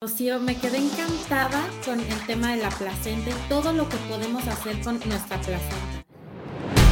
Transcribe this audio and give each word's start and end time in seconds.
Rocío, 0.00 0.38
me 0.38 0.54
quedé 0.54 0.78
encantada 0.78 1.60
con 1.84 1.98
el 1.98 2.26
tema 2.28 2.52
de 2.52 2.62
la 2.62 2.68
placenta 2.68 3.30
y 3.30 3.48
todo 3.48 3.72
lo 3.72 3.88
que 3.88 3.96
podemos 4.08 4.46
hacer 4.46 4.80
con 4.80 5.00
nuestra 5.00 5.40
placenta. 5.40 6.04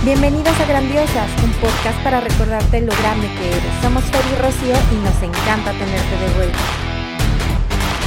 Bienvenidos 0.04 0.58
a 0.58 0.66
Grandiosas, 0.66 1.30
un 1.44 1.52
podcast 1.52 2.02
para 2.02 2.20
recordarte 2.20 2.80
lo 2.80 2.92
grande 2.96 3.28
que 3.28 3.46
eres. 3.46 3.80
Somos 3.80 4.02
Fer 4.06 4.24
y 4.26 4.42
Rocío 4.42 4.74
y 4.90 5.04
nos 5.04 5.22
encanta 5.22 5.70
tenerte 5.70 6.16
de 6.18 6.34
vuelta. 6.34 6.58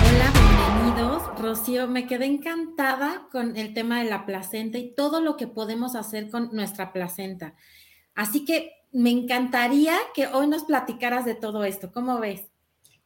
Hola, 0.09 0.33
bienvenidos. 0.33 1.39
Rocío, 1.39 1.87
me 1.87 2.05
quedé 2.05 2.25
encantada 2.25 3.29
con 3.31 3.55
el 3.55 3.73
tema 3.73 4.03
de 4.03 4.09
la 4.09 4.25
placenta 4.25 4.79
y 4.79 4.93
todo 4.95 5.21
lo 5.21 5.37
que 5.37 5.47
podemos 5.47 5.95
hacer 5.95 6.29
con 6.29 6.49
nuestra 6.51 6.91
placenta. 6.91 7.55
Así 8.15 8.43
que 8.43 8.73
me 8.91 9.11
encantaría 9.11 9.95
que 10.13 10.27
hoy 10.27 10.47
nos 10.47 10.65
platicaras 10.65 11.23
de 11.23 11.35
todo 11.35 11.63
esto. 11.63 11.89
¿Cómo 11.93 12.19
ves? 12.19 12.49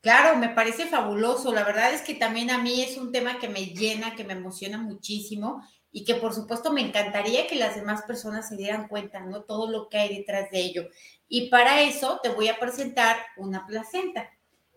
Claro, 0.03 0.37
me 0.37 0.49
parece 0.49 0.85
fabuloso. 0.85 1.53
La 1.53 1.63
verdad 1.63 1.93
es 1.93 2.01
que 2.01 2.13
también 2.13 2.51
a 2.51 2.57
mí 2.57 2.81
es 2.81 2.97
un 2.97 3.13
tema 3.13 3.39
que 3.39 3.47
me 3.47 3.67
llena, 3.67 4.17
que 4.17 4.25
me 4.25 4.33
emociona 4.33 4.77
muchísimo 4.77 5.63
y 5.93 6.03
que 6.03 6.15
por 6.15 6.33
supuesto 6.33 6.73
me 6.73 6.81
encantaría 6.81 7.47
que 7.47 7.55
las 7.55 7.75
demás 7.75 8.01
personas 8.01 8.49
se 8.49 8.57
dieran 8.57 8.89
cuenta, 8.89 9.21
¿no? 9.21 9.43
Todo 9.43 9.71
lo 9.71 9.87
que 9.87 9.97
hay 9.97 10.17
detrás 10.17 10.51
de 10.51 10.59
ello. 10.59 10.89
Y 11.29 11.49
para 11.49 11.79
eso 11.79 12.19
te 12.21 12.27
voy 12.27 12.49
a 12.49 12.59
presentar 12.59 13.15
una 13.37 13.65
placenta. 13.65 14.29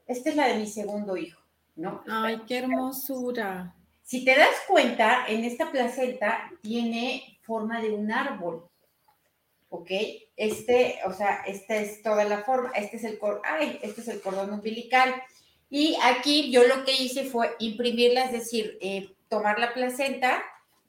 Esta 0.07 0.31
es 0.31 0.37
la 0.37 0.47
de 0.47 0.59
mi 0.59 0.69
segundo 0.69 1.17
hijo, 1.17 1.41
¿no? 1.75 2.05
Ay, 2.06 2.43
qué 2.47 2.59
hermosura. 2.59 3.75
Si 4.05 4.25
te 4.25 4.37
das 4.37 4.55
cuenta, 4.69 5.27
en 5.27 5.45
esta 5.45 5.73
placenta 5.73 6.53
tiene 6.62 7.41
forma 7.43 7.83
de 7.83 7.91
un 7.91 8.12
árbol. 8.12 8.69
¿Ok? 9.69 9.91
Este, 10.37 10.98
o 11.06 11.12
sea, 11.12 11.43
esta 11.47 11.77
es 11.77 12.02
toda 12.02 12.25
la 12.25 12.43
forma, 12.43 12.70
este 12.75 12.97
es 12.97 13.05
el, 13.05 13.19
ay, 13.45 13.79
este 13.83 14.01
es 14.01 14.09
el 14.09 14.20
cordón 14.20 14.52
umbilical. 14.52 15.15
Y 15.69 15.97
aquí 16.02 16.51
yo 16.51 16.66
lo 16.66 16.84
que 16.84 16.92
hice 16.92 17.25
fue 17.25 17.55
imprimirla, 17.59 18.25
es 18.25 18.33
decir, 18.33 18.79
eh, 18.80 19.15
tomar 19.29 19.59
la 19.59 19.75
placenta, 19.75 20.42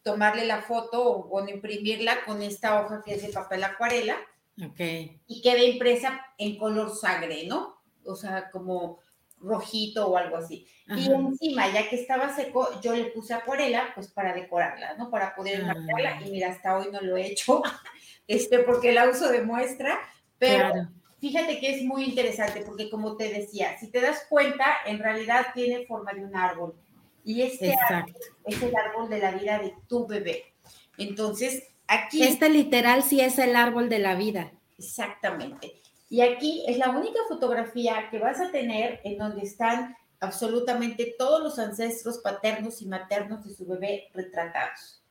tomarle 0.03 0.45
la 0.45 0.61
foto 0.61 1.03
o 1.03 1.23
bueno, 1.23 1.49
imprimirla 1.49 2.23
con 2.25 2.41
esta 2.41 2.81
hoja 2.81 3.01
que 3.03 3.15
es 3.15 3.23
de 3.23 3.29
papel 3.29 3.63
acuarela. 3.63 4.17
Ok. 4.63 4.79
Y 5.27 5.41
queda 5.41 5.63
impresa 5.63 6.25
en 6.37 6.57
color 6.57 6.95
sangre, 6.95 7.45
¿no? 7.45 7.81
O 8.05 8.15
sea, 8.15 8.49
como 8.51 8.99
rojito 9.39 10.07
o 10.07 10.17
algo 10.17 10.37
así. 10.37 10.67
Y 10.87 11.11
encima, 11.11 11.71
ya 11.71 11.89
que 11.89 11.95
estaba 11.95 12.33
seco, 12.33 12.79
yo 12.81 12.95
le 12.95 13.05
puse 13.05 13.33
acuarela, 13.33 13.91
pues 13.93 14.07
para 14.07 14.33
decorarla, 14.33 14.95
¿no? 14.95 15.09
Para 15.09 15.35
poder 15.35 15.61
ah. 15.63 15.73
marcarla. 15.73 16.21
Y 16.25 16.31
mira, 16.31 16.49
hasta 16.49 16.77
hoy 16.77 16.87
no 16.91 17.01
lo 17.01 17.17
he 17.17 17.27
hecho. 17.27 17.61
este, 18.27 18.59
porque 18.59 18.91
la 18.91 19.09
uso 19.09 19.29
de 19.29 19.41
muestra, 19.41 19.97
pero 20.37 20.89
fíjate 21.19 21.59
que 21.59 21.75
es 21.75 21.83
muy 21.83 22.03
interesante 22.03 22.61
porque 22.61 22.89
como 22.89 23.15
te 23.17 23.31
decía, 23.31 23.77
si 23.79 23.89
te 23.89 24.01
das 24.01 24.25
cuenta, 24.29 24.65
en 24.85 24.99
realidad 24.99 25.47
tiene 25.53 25.85
forma 25.85 26.13
de 26.13 26.25
un 26.25 26.35
árbol 26.35 26.75
y 27.23 27.41
este 27.41 27.75
árbol 27.89 28.15
es 28.45 28.61
el 28.61 28.75
árbol 28.75 29.09
de 29.09 29.19
la 29.19 29.31
vida 29.31 29.59
de 29.59 29.73
tu 29.87 30.07
bebé. 30.07 30.53
Entonces, 30.97 31.63
aquí... 31.87 32.23
Este 32.23 32.49
literal 32.49 33.03
sí 33.03 33.19
es 33.19 33.37
el 33.37 33.55
árbol 33.55 33.89
de 33.89 33.99
la 33.99 34.15
vida. 34.15 34.51
Exactamente. 34.77 35.81
Y 36.09 36.21
aquí 36.21 36.63
es 36.67 36.77
la 36.77 36.91
única 36.91 37.19
fotografía 37.27 38.07
que 38.09 38.19
vas 38.19 38.39
a 38.39 38.51
tener 38.51 39.01
en 39.03 39.17
donde 39.17 39.41
están 39.41 39.95
absolutamente 40.19 41.15
todos 41.17 41.43
los 41.43 41.59
ancestros 41.59 42.19
paternos 42.19 42.81
y 42.81 42.87
maternos 42.87 43.43
de 43.45 43.53
su 43.53 43.65
bebé 43.65 44.07
retratados. 44.13 45.03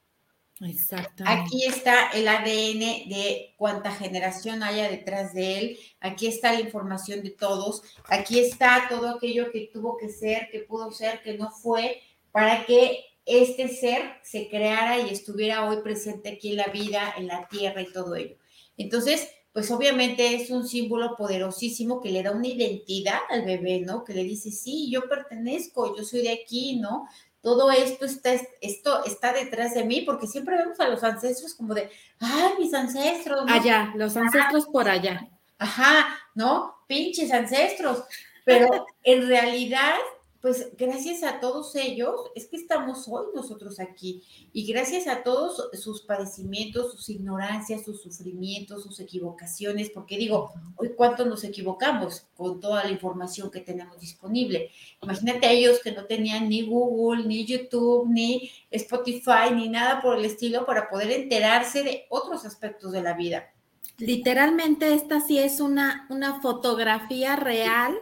Exacto. 0.62 1.24
Aquí 1.26 1.64
está 1.64 2.08
el 2.10 2.26
ADN 2.26 3.08
de 3.10 3.54
cuánta 3.58 3.90
generación 3.92 4.62
haya 4.62 4.88
detrás 4.90 5.34
de 5.34 5.58
él. 5.58 5.78
Aquí 6.00 6.26
está 6.26 6.52
la 6.52 6.60
información 6.60 7.22
de 7.22 7.30
todos. 7.30 7.82
Aquí 8.08 8.38
está 8.38 8.86
todo 8.88 9.08
aquello 9.10 9.50
que 9.52 9.70
tuvo 9.72 9.98
que 9.98 10.08
ser, 10.08 10.48
que 10.50 10.60
pudo 10.60 10.90
ser, 10.92 11.22
que 11.22 11.36
no 11.36 11.50
fue, 11.50 12.00
para 12.32 12.64
que 12.64 13.04
este 13.26 13.68
ser 13.68 14.02
se 14.22 14.48
creara 14.48 15.00
y 15.00 15.10
estuviera 15.10 15.68
hoy 15.68 15.78
presente 15.82 16.30
aquí 16.30 16.50
en 16.50 16.56
la 16.58 16.66
vida, 16.66 17.14
en 17.18 17.26
la 17.26 17.46
tierra 17.48 17.82
y 17.82 17.92
todo 17.92 18.14
ello. 18.14 18.36
Entonces, 18.78 19.28
pues 19.52 19.70
obviamente 19.70 20.34
es 20.34 20.50
un 20.50 20.66
símbolo 20.68 21.16
poderosísimo 21.16 22.00
que 22.00 22.10
le 22.10 22.22
da 22.22 22.32
una 22.32 22.46
identidad 22.46 23.20
al 23.30 23.44
bebé, 23.44 23.80
¿no? 23.80 24.04
Que 24.04 24.14
le 24.14 24.22
dice, 24.22 24.50
sí, 24.50 24.90
yo 24.90 25.08
pertenezco, 25.08 25.96
yo 25.96 26.04
soy 26.04 26.22
de 26.22 26.32
aquí, 26.32 26.76
¿no? 26.76 27.06
Todo 27.46 27.70
esto 27.70 28.06
está, 28.06 28.32
esto 28.60 29.04
está 29.04 29.32
detrás 29.32 29.72
de 29.72 29.84
mí, 29.84 30.00
porque 30.00 30.26
siempre 30.26 30.56
vemos 30.56 30.80
a 30.80 30.88
los 30.88 31.04
ancestros 31.04 31.54
como 31.54 31.74
de, 31.74 31.88
ay, 32.18 32.54
mis 32.58 32.74
ancestros. 32.74 33.44
Allá, 33.46 33.92
los 33.94 34.16
ancestros 34.16 34.66
por 34.66 34.88
allá. 34.88 35.28
Ajá, 35.56 36.08
¿no? 36.34 36.74
Pinches 36.88 37.30
ancestros. 37.30 38.02
Pero 38.44 38.84
en 39.04 39.28
realidad 39.28 39.94
pues 40.40 40.70
gracias 40.76 41.22
a 41.22 41.40
todos 41.40 41.74
ellos 41.76 42.20
es 42.34 42.46
que 42.46 42.56
estamos 42.56 43.06
hoy 43.08 43.26
nosotros 43.34 43.80
aquí 43.80 44.22
y 44.52 44.66
gracias 44.66 45.06
a 45.06 45.22
todos 45.22 45.68
sus 45.72 46.02
padecimientos, 46.02 46.92
sus 46.92 47.08
ignorancias, 47.08 47.84
sus 47.84 48.02
sufrimientos, 48.02 48.82
sus 48.82 49.00
equivocaciones, 49.00 49.90
porque 49.90 50.16
digo, 50.16 50.52
hoy 50.76 50.92
cuánto 50.96 51.24
nos 51.24 51.44
equivocamos 51.44 52.26
con 52.36 52.60
toda 52.60 52.84
la 52.84 52.90
información 52.90 53.50
que 53.50 53.60
tenemos 53.60 53.98
disponible. 54.00 54.70
Imagínate 55.02 55.46
a 55.46 55.52
ellos 55.52 55.80
que 55.82 55.92
no 55.92 56.04
tenían 56.04 56.48
ni 56.48 56.62
Google, 56.62 57.26
ni 57.26 57.44
YouTube, 57.44 58.08
ni 58.08 58.50
Spotify, 58.70 59.54
ni 59.54 59.68
nada 59.68 60.00
por 60.00 60.18
el 60.18 60.24
estilo 60.24 60.66
para 60.66 60.88
poder 60.88 61.10
enterarse 61.10 61.82
de 61.82 62.06
otros 62.10 62.44
aspectos 62.44 62.92
de 62.92 63.02
la 63.02 63.14
vida. 63.14 63.52
Literalmente 63.98 64.92
esta 64.92 65.20
sí 65.20 65.38
es 65.38 65.60
una, 65.60 66.06
una 66.10 66.40
fotografía 66.40 67.36
real 67.36 67.94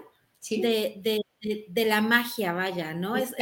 de 0.51 1.01
de, 1.03 1.23
la 1.75 2.01
magia, 2.01 2.53
vaya, 2.53 2.95
¿no? 2.95 3.17
Es, 3.17 3.35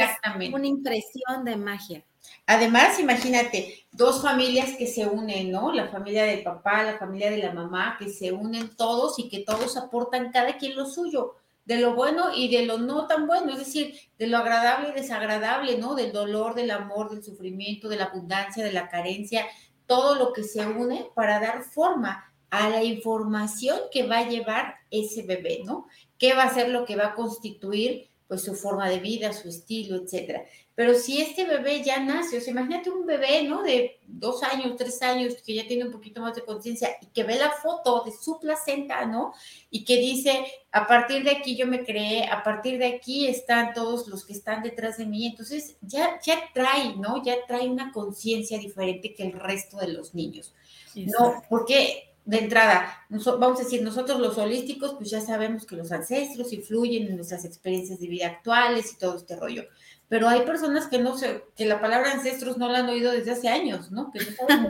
una 0.53 0.67
impresión 0.67 1.43
de 1.45 1.55
magia. 1.55 2.05
Además, 2.45 2.99
imagínate, 2.99 3.85
dos 3.91 4.21
familias 4.21 4.71
que 4.77 4.87
se 4.87 5.05
unen, 5.05 5.51
¿no? 5.51 5.71
La 5.71 5.87
familia 5.87 6.25
del 6.25 6.43
papá, 6.43 6.83
la 6.83 6.97
familia 6.97 7.29
de 7.29 7.37
la 7.37 7.53
mamá, 7.53 7.95
que 7.97 8.09
se 8.09 8.31
unen 8.31 8.75
todos 8.75 9.19
y 9.19 9.29
que 9.29 9.39
todos 9.39 9.77
aportan 9.77 10.31
cada 10.31 10.57
quien 10.57 10.75
lo 10.75 10.85
suyo, 10.85 11.35
de 11.65 11.77
lo 11.77 11.95
bueno 11.95 12.35
y 12.35 12.49
de 12.49 12.65
lo 12.65 12.77
no 12.77 13.07
tan 13.07 13.27
bueno, 13.27 13.53
es 13.53 13.59
decir, 13.59 13.97
de 14.17 14.27
lo 14.27 14.37
agradable 14.37 14.89
y 14.89 14.93
desagradable, 14.93 15.77
¿no? 15.77 15.95
Del 15.95 16.11
dolor, 16.11 16.55
del 16.55 16.71
amor, 16.71 17.09
del 17.09 17.23
sufrimiento, 17.23 17.87
de 17.87 17.97
la 17.97 18.05
abundancia, 18.05 18.63
de 18.63 18.73
la 18.73 18.89
carencia, 18.89 19.45
todo 19.85 20.15
lo 20.15 20.33
que 20.33 20.43
se 20.43 20.65
une 20.65 21.09
para 21.15 21.39
dar 21.39 21.63
forma 21.63 22.32
a 22.55 22.69
la 22.69 22.83
información 22.83 23.79
que 23.91 24.05
va 24.05 24.19
a 24.19 24.29
llevar 24.29 24.75
ese 24.91 25.23
bebé, 25.23 25.61
¿no? 25.65 25.87
qué 26.23 26.33
va 26.33 26.43
a 26.43 26.53
ser 26.53 26.69
lo 26.69 26.85
que 26.85 26.95
va 26.95 27.07
a 27.07 27.15
constituir 27.15 28.09
pues 28.29 28.43
su 28.43 28.55
forma 28.55 28.89
de 28.89 28.99
vida, 28.99 29.33
su 29.33 29.49
estilo, 29.49 29.97
etcétera. 29.97 30.45
Pero 30.73 30.95
si 30.95 31.21
este 31.21 31.43
bebé 31.43 31.83
ya 31.83 31.99
nace, 31.99 32.37
o 32.37 32.41
sea, 32.41 32.51
imagínate 32.51 32.89
un 32.89 33.05
bebé, 33.05 33.43
¿no? 33.43 33.61
De 33.61 33.99
dos 34.07 34.41
años, 34.41 34.77
tres 34.77 35.01
años, 35.01 35.35
que 35.45 35.53
ya 35.53 35.67
tiene 35.67 35.83
un 35.83 35.91
poquito 35.91 36.21
más 36.21 36.33
de 36.33 36.45
conciencia 36.45 36.95
y 37.01 37.07
que 37.07 37.25
ve 37.25 37.35
la 37.35 37.51
foto 37.51 38.03
de 38.05 38.13
su 38.13 38.39
placenta, 38.39 39.05
¿no? 39.05 39.33
Y 39.69 39.83
que 39.83 39.97
dice, 39.97 40.45
a 40.71 40.87
partir 40.87 41.25
de 41.25 41.31
aquí 41.31 41.57
yo 41.57 41.67
me 41.67 41.83
creé, 41.83 42.25
a 42.25 42.41
partir 42.41 42.79
de 42.79 42.85
aquí 42.85 43.27
están 43.27 43.73
todos 43.73 44.07
los 44.07 44.23
que 44.23 44.31
están 44.31 44.63
detrás 44.63 44.97
de 44.97 45.05
mí. 45.05 45.25
Entonces, 45.27 45.75
ya, 45.81 46.21
ya 46.25 46.39
trae, 46.53 46.95
¿no? 46.95 47.21
Ya 47.21 47.35
trae 47.45 47.67
una 47.67 47.91
conciencia 47.91 48.57
diferente 48.57 49.13
que 49.13 49.23
el 49.23 49.33
resto 49.33 49.77
de 49.77 49.89
los 49.89 50.15
niños. 50.15 50.53
No, 50.95 51.43
porque 51.49 52.12
de 52.25 52.37
entrada, 52.39 53.05
vamos 53.09 53.59
a 53.59 53.63
decir, 53.63 53.83
nosotros 53.83 54.19
los 54.19 54.37
holísticos, 54.37 54.93
pues 54.93 55.09
ya 55.09 55.19
sabemos 55.19 55.65
que 55.65 55.75
los 55.75 55.91
ancestros 55.91 56.53
influyen 56.53 57.07
en 57.07 57.17
nuestras 57.17 57.43
experiencias 57.43 57.99
de 57.99 58.07
vida 58.07 58.27
actuales 58.27 58.93
y 58.93 58.97
todo 58.97 59.17
este 59.17 59.35
rollo. 59.35 59.65
Pero 60.07 60.29
hay 60.29 60.41
personas 60.41 60.87
que 60.87 60.99
no 60.99 61.17
sé, 61.17 61.43
que 61.55 61.65
la 61.65 61.81
palabra 61.81 62.11
ancestros 62.11 62.57
no 62.57 62.69
la 62.69 62.79
han 62.79 62.89
oído 62.89 63.11
desde 63.11 63.31
hace 63.31 63.49
años, 63.49 63.91
¿no? 63.91 64.11
Que 64.11 64.19
no 64.19 64.31
saben 64.35 64.69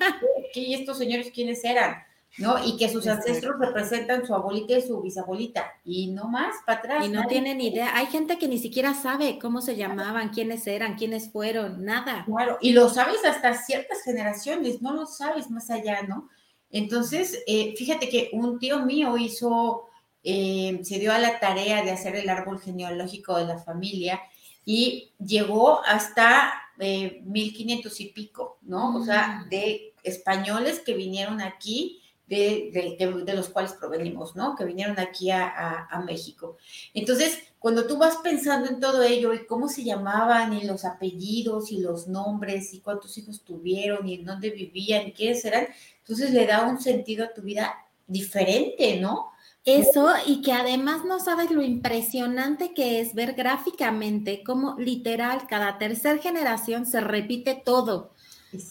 qué, 0.53 0.74
estos 0.74 0.97
señores 0.97 1.31
quiénes 1.31 1.64
eran, 1.64 1.97
¿no? 2.40 2.64
Y 2.66 2.78
que 2.78 2.90
sus 2.90 3.06
ancestros 3.06 3.59
representan 3.59 4.25
su 4.25 4.34
abuelita 4.34 4.78
y 4.78 4.81
su 4.81 5.00
bisabuelita, 5.02 5.74
y 5.84 6.08
no 6.08 6.30
más 6.30 6.56
para 6.66 6.80
atrás. 6.80 7.06
Y 7.06 7.09
no 7.09 7.28
tienen 7.28 7.62
idea. 7.62 7.96
Hay 7.96 8.08
gente 8.08 8.40
que 8.40 8.47
ni 8.47 8.58
siquiera 8.58 8.96
sabe 8.96 9.38
cómo 9.38 9.62
se 9.62 9.75
llamaban, 9.75 10.30
quiénes 10.30 10.66
eran, 10.66 10.96
quiénes 10.96 11.32
fueron, 11.32 11.85
nada. 11.85 12.23
Claro, 12.26 12.58
y 12.61 12.72
lo 12.72 12.90
sabes 12.90 13.23
hasta 13.26 13.53
ciertas 13.53 14.02
generaciones, 14.03 14.82
no 14.82 14.94
lo 14.94 15.05
sabes 15.05 15.52
más 15.52 15.70
allá, 15.70 16.02
¿no? 16.03 16.29
Entonces, 16.73 17.43
eh, 17.46 17.75
fíjate 17.78 18.09
que 18.09 18.31
un 18.34 18.58
tío 18.58 18.84
mío 18.84 19.16
hizo, 19.16 19.85
eh, 20.23 20.79
se 20.84 20.97
dio 20.97 21.14
a 21.14 21.20
la 21.20 21.40
tarea 21.40 21.84
de 21.84 21.91
hacer 21.91 22.16
el 22.16 22.28
árbol 22.28 22.59
genealógico 22.59 23.37
de 23.37 23.46
la 23.46 23.59
familia 23.59 24.20
y 24.66 25.11
llegó 25.23 25.85
hasta 25.85 26.52
1500 26.78 27.99
eh, 27.99 28.03
y 28.03 28.09
pico, 28.09 28.58
¿no? 28.64 28.97
O 28.97 29.05
sea, 29.05 29.43
mm. 29.46 29.49
de 29.49 29.93
españoles 30.02 30.79
que 30.79 30.96
vinieron 30.96 31.41
aquí, 31.41 32.02
de, 32.25 32.97
los 33.35 33.49
cuales 33.49 33.73
provenimos, 33.73 34.35
¿no? 34.35 34.55
Que 34.55 34.66
vinieron 34.66 34.99
aquí 34.99 35.29
a, 35.29 35.85
a, 35.87 36.02
México. 36.02 36.58
Entonces, 36.96 37.53
cuando 37.64 37.88
tú 37.88 37.98
vas 37.98 38.18
pensando 38.18 38.68
en 38.68 38.82
todo 38.82 39.04
ello 39.04 39.34
y 39.34 39.46
cómo 39.46 39.70
se 39.70 39.86
llamaban 39.86 40.52
y 40.52 40.66
los 40.66 40.84
apellidos 40.84 41.72
y 41.72 41.78
los 41.78 42.10
nombres 42.10 42.74
y 42.74 42.82
cuántos 42.82 43.18
hijos 43.18 43.42
tuvieron 43.42 44.06
y 44.06 44.16
en 44.16 44.26
dónde 44.26 44.50
vivían 44.50 45.08
y 45.08 45.14
quiénes 45.14 45.46
eran, 45.46 45.68
entonces 46.00 46.32
le 46.32 46.46
da 46.46 46.68
un 46.68 46.82
sentido 46.82 47.24
a 47.24 47.34
tu 47.34 47.42
vida 47.42 47.74
diferente, 48.06 49.00
¿no? 49.00 49.32
Eso 49.64 50.10
y 50.26 50.42
que 50.42 50.52
además 50.52 51.06
no 51.06 51.22
sabes 51.22 51.52
lo 51.52 51.62
impresionante 51.62 52.74
que 52.74 53.00
es 53.00 53.14
ver 53.14 53.32
gráficamente 53.32 54.44
cómo 54.44 54.76
literal 54.78 55.48
cada 55.48 55.78
tercera 55.78 56.22
generación 56.22 56.86
se 56.86 57.00
repite 57.00 57.62
todo. 57.64 58.12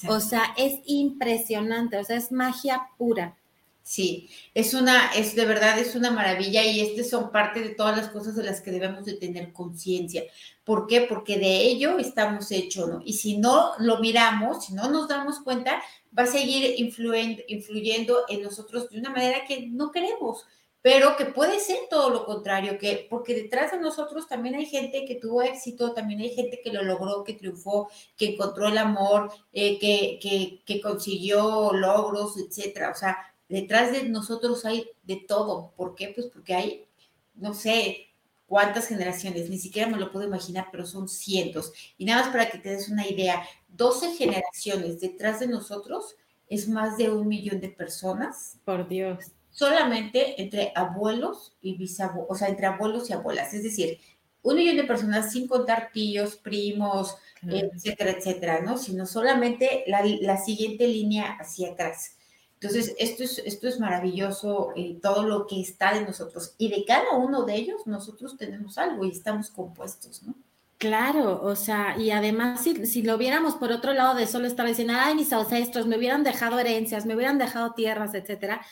O 0.07 0.21
sea, 0.21 0.43
es 0.59 0.81
impresionante, 0.85 1.97
o 1.97 2.05
sea, 2.05 2.19
es 2.19 2.31
magia 2.31 2.89
pura. 2.99 3.39
Sí, 3.85 4.31
es 4.55 4.75
una, 4.75 5.13
es 5.13 5.35
de 5.35 5.45
verdad, 5.45 5.77
es 5.79 5.97
una 5.97 6.13
maravilla 6.13 6.65
y 6.65 6.81
estas 6.81 7.11
son 7.11 7.33
parte 7.33 7.61
de 7.61 7.71
todas 7.71 7.97
las 7.97 8.11
cosas 8.11 8.37
de 8.37 8.45
las 8.45 8.61
que 8.61 8.71
debemos 8.71 9.05
de 9.05 9.15
tener 9.15 9.53
conciencia. 9.53 10.23
¿Por 10.65 10.87
qué? 10.87 11.01
Porque 11.03 11.37
de 11.39 11.63
ello 11.63 11.99
estamos 11.99 12.53
hechos, 12.53 12.89
¿no? 12.89 13.03
Y 13.05 13.15
si 13.15 13.39
no 13.39 13.73
lo 13.79 13.99
miramos, 13.99 14.67
si 14.67 14.75
no 14.75 14.89
nos 14.89 15.09
damos 15.09 15.41
cuenta, 15.41 15.83
va 16.17 16.23
a 16.23 16.27
seguir 16.27 16.79
influyendo, 16.79 17.43
influyendo 17.49 18.21
en 18.29 18.43
nosotros 18.43 18.89
de 18.89 19.01
una 19.01 19.11
manera 19.11 19.45
que 19.49 19.67
no 19.67 19.91
queremos, 19.91 20.47
pero 20.81 21.17
que 21.17 21.27
puede 21.27 21.59
ser 21.59 21.79
todo 21.91 22.11
lo 22.11 22.25
contrario, 22.25 22.79
que 22.79 23.07
porque 23.11 23.35
detrás 23.35 23.73
de 23.73 23.81
nosotros 23.81 24.29
también 24.29 24.55
hay 24.55 24.67
gente 24.67 25.05
que 25.05 25.17
tuvo 25.17 25.43
éxito, 25.43 25.93
también 25.93 26.21
hay 26.21 26.35
gente 26.35 26.61
que 26.63 26.73
lo 26.73 26.85
logró, 26.85 27.25
que 27.25 27.35
triunfó, 27.35 27.89
que 28.17 28.35
encontró 28.35 28.69
el 28.69 28.79
amor, 28.79 29.33
eh, 29.53 29.79
que, 29.81 30.19
que, 30.23 30.63
que 30.65 30.81
consiguió 30.81 31.73
logros, 31.73 32.37
etcétera. 32.39 32.91
O 32.91 32.95
sea, 32.95 33.32
detrás 33.53 33.93
de 33.93 34.09
nosotros 34.09 34.65
hay 34.65 34.89
de 35.03 35.17
todo. 35.29 35.73
¿Por 35.77 35.95
qué? 35.95 36.13
Pues 36.15 36.29
porque 36.29 36.55
hay, 36.55 36.89
no 37.35 37.53
sé, 37.53 38.09
cuántas 38.47 38.87
generaciones, 38.87 39.51
ni 39.51 39.59
siquiera 39.59 39.91
me 39.91 39.99
lo 39.99 40.11
puedo 40.11 40.27
imaginar, 40.27 40.69
pero 40.73 40.87
son 40.87 41.09
cientos. 41.09 41.73
Y 41.99 42.07
nada 42.07 42.23
más 42.23 42.33
para 42.33 42.51
que 42.51 42.59
te 42.59 42.71
des 42.71 42.89
una 42.89 43.07
idea, 43.07 43.43
12 43.69 44.17
generaciones 44.17 45.01
detrás 45.01 45.41
de 45.41 45.49
nosotros 45.49 46.17
es 46.49 46.69
más 46.69 46.97
de 46.97 47.11
un 47.11 47.29
millón 47.29 47.61
de 47.61 47.69
personas. 47.69 48.59
Por 48.65 48.89
Dios. 48.89 49.33
Solamente 49.51 50.41
entre 50.41 50.73
abuelos 50.75 51.57
y 51.61 51.77
bisabuelos, 51.77 52.31
o 52.31 52.35
sea, 52.35 52.49
entre 52.49 52.67
abuelos 52.67 53.11
y 53.11 53.13
abuelas. 53.13 53.53
Es 53.53 53.63
decir, 53.63 53.99
un 54.41 54.57
millón 54.57 54.77
de 54.77 54.85
personas 54.85 55.31
sin 55.31 55.47
contar 55.47 55.91
tíos, 55.93 56.37
primos, 56.37 57.17
etcétera, 57.43 58.13
etcétera, 58.13 58.61
¿no? 58.63 58.79
Sino 58.79 59.05
solamente 59.05 59.85
la, 59.87 60.03
la 60.05 60.39
siguiente 60.39 60.89
línea 60.89 61.37
hacia 61.39 61.73
atrás. 61.73 62.17
Entonces, 62.63 62.95
esto 62.97 63.25
es, 63.25 63.39
esto 63.39 63.67
es 63.67 63.81
maravilloso, 63.81 64.73
eh, 64.77 64.97
todo 65.03 65.25
lo 65.25 65.49
que 65.49 65.61
está 65.61 65.93
de 65.93 66.05
nosotros. 66.05 66.55
Y 66.59 66.69
de 66.69 66.85
cada 66.85 67.17
uno 67.17 67.43
de 67.43 67.57
ellos, 67.57 67.87
nosotros 67.87 68.37
tenemos 68.37 68.79
algo 68.79 69.05
y 69.05 69.11
estamos 69.11 69.51
compuestos, 69.51 70.23
¿no? 70.23 70.35
Claro, 70.79 71.41
o 71.43 71.57
sea, 71.57 71.97
y 71.99 72.13
además 72.13 72.63
si, 72.63 72.87
si, 72.87 73.03
lo 73.03 73.19
viéramos 73.19 73.57
por 73.57 73.73
otro 73.73 73.93
lado 73.93 74.15
de 74.15 74.29
solo 74.29 74.47
estar 74.47 74.67
diciendo, 74.67 74.95
ay, 74.97 75.17
mis 75.17 75.33
ancestros 75.33 75.87
me 75.87 75.97
hubieran 75.97 76.23
dejado 76.23 76.59
herencias, 76.61 77.05
me 77.05 77.17
hubieran 77.17 77.39
dejado 77.39 77.73
tierras, 77.73 78.15
etcétera, 78.15 78.65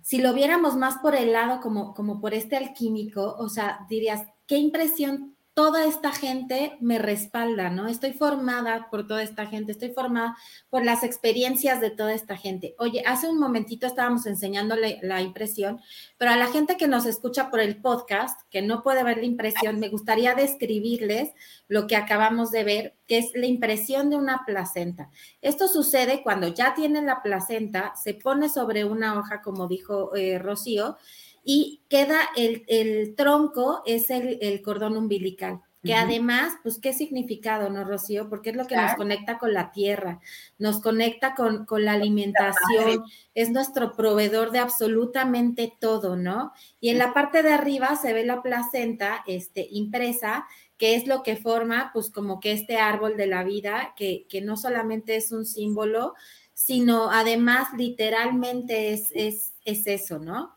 si 0.00 0.18
lo 0.18 0.32
viéramos 0.32 0.76
más 0.76 0.98
por 0.98 1.14
el 1.14 1.32
lado 1.32 1.60
como, 1.60 1.92
como 1.92 2.20
por 2.20 2.32
este 2.32 2.56
alquímico, 2.56 3.36
o 3.38 3.50
sea, 3.50 3.86
dirías, 3.88 4.22
qué 4.46 4.56
impresión 4.56 5.35
toda 5.56 5.86
esta 5.86 6.12
gente 6.12 6.76
me 6.82 6.98
respalda, 6.98 7.70
¿no? 7.70 7.88
Estoy 7.88 8.12
formada 8.12 8.90
por 8.90 9.06
toda 9.06 9.22
esta 9.22 9.46
gente, 9.46 9.72
estoy 9.72 9.90
formada 9.90 10.36
por 10.68 10.84
las 10.84 11.02
experiencias 11.02 11.80
de 11.80 11.88
toda 11.88 12.12
esta 12.12 12.36
gente. 12.36 12.74
Oye, 12.78 13.02
hace 13.06 13.26
un 13.26 13.40
momentito 13.40 13.86
estábamos 13.86 14.26
enseñándole 14.26 14.98
la 15.00 15.22
impresión, 15.22 15.80
pero 16.18 16.30
a 16.30 16.36
la 16.36 16.46
gente 16.46 16.76
que 16.76 16.88
nos 16.88 17.04
escucha 17.06 17.50
por 17.50 17.60
el 17.60 17.80
podcast, 17.80 18.40
que 18.50 18.62
no 18.62 18.82
puede 18.82 19.04
ver 19.04 19.18
la 19.18 19.24
impresión, 19.24 19.78
me 19.78 19.88
gustaría 19.88 20.34
describirles 20.34 21.30
lo 21.68 21.86
que 21.86 21.96
acabamos 21.96 22.50
de 22.50 22.64
ver, 22.64 22.96
que 23.06 23.18
es 23.18 23.32
la 23.34 23.46
impresión 23.46 24.08
de 24.08 24.16
una 24.16 24.44
placenta. 24.46 25.10
Esto 25.42 25.68
sucede 25.68 26.22
cuando 26.22 26.48
ya 26.48 26.74
tienen 26.74 27.06
la 27.06 27.22
placenta, 27.22 27.94
se 27.96 28.14
pone 28.14 28.48
sobre 28.48 28.84
una 28.84 29.18
hoja, 29.18 29.42
como 29.42 29.68
dijo 29.68 30.14
eh, 30.14 30.38
Rocío, 30.38 30.96
y 31.44 31.82
queda 31.88 32.18
el, 32.36 33.14
tronco, 33.14 33.82
es 33.86 34.10
el, 34.10 34.60
cordón 34.62 34.96
umbilical 34.96 35.60
que 35.86 35.94
además, 35.94 36.54
pues, 36.62 36.78
¿qué 36.78 36.92
significado, 36.92 37.70
no, 37.70 37.84
Rocío? 37.84 38.28
Porque 38.28 38.50
es 38.50 38.56
lo 38.56 38.66
que 38.66 38.76
nos 38.76 38.94
conecta 38.94 39.38
con 39.38 39.54
la 39.54 39.70
tierra, 39.72 40.20
nos 40.58 40.80
conecta 40.80 41.34
con, 41.34 41.64
con 41.64 41.84
la 41.84 41.92
alimentación, 41.92 43.04
es 43.34 43.50
nuestro 43.50 43.94
proveedor 43.94 44.50
de 44.50 44.58
absolutamente 44.58 45.72
todo, 45.80 46.16
¿no? 46.16 46.52
Y 46.80 46.90
en 46.90 46.98
la 46.98 47.14
parte 47.14 47.42
de 47.42 47.52
arriba 47.52 47.96
se 47.96 48.12
ve 48.12 48.24
la 48.24 48.42
placenta 48.42 49.22
este, 49.26 49.66
impresa, 49.70 50.46
que 50.76 50.96
es 50.96 51.06
lo 51.06 51.22
que 51.22 51.36
forma, 51.36 51.90
pues, 51.94 52.10
como 52.10 52.40
que 52.40 52.52
este 52.52 52.76
árbol 52.78 53.16
de 53.16 53.28
la 53.28 53.44
vida, 53.44 53.94
que, 53.96 54.26
que 54.28 54.42
no 54.42 54.56
solamente 54.56 55.16
es 55.16 55.32
un 55.32 55.46
símbolo, 55.46 56.14
sino 56.52 57.10
además 57.10 57.68
literalmente 57.76 58.92
es, 58.92 59.10
es, 59.14 59.54
es 59.64 59.86
eso, 59.86 60.18
¿no? 60.18 60.56